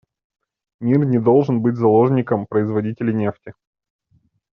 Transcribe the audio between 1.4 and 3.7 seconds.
быть заложником производителей нефти.